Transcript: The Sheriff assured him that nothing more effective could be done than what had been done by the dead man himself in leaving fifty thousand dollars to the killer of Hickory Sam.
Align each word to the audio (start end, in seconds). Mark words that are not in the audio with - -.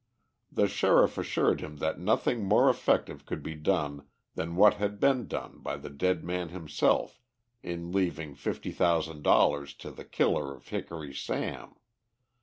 The 0.51 0.67
Sheriff 0.67 1.19
assured 1.19 1.61
him 1.61 1.77
that 1.77 1.99
nothing 1.99 2.43
more 2.43 2.71
effective 2.71 3.23
could 3.23 3.43
be 3.43 3.53
done 3.53 4.07
than 4.33 4.55
what 4.55 4.73
had 4.77 4.99
been 4.99 5.27
done 5.27 5.59
by 5.59 5.77
the 5.77 5.91
dead 5.91 6.23
man 6.23 6.49
himself 6.49 7.21
in 7.61 7.91
leaving 7.91 8.33
fifty 8.33 8.71
thousand 8.71 9.21
dollars 9.21 9.75
to 9.75 9.91
the 9.91 10.03
killer 10.03 10.55
of 10.55 10.69
Hickory 10.69 11.13
Sam. 11.13 11.75